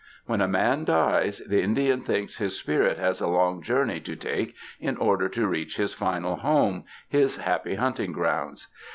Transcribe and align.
When 0.25 0.41
a 0.41 0.47
man 0.47 0.85
dies, 0.85 1.43
the 1.47 1.61
Indian 1.61 2.01
thinks 2.01 2.37
his 2.39 2.57
spirit 2.57 2.97
has 2.97 3.21
a 3.21 3.27
long 3.27 3.61
journey 3.61 3.99
to 3.99 4.15
take 4.15 4.55
in 4.79 4.97
order 4.97 5.29
to 5.29 5.47
reach 5.47 5.77
his 5.77 5.93
final 5.93 6.37
homo— 6.37 6.85
his 7.21 7.37
happy 7.37 7.75
hunting 7.75 8.11
grounds. 8.11 8.67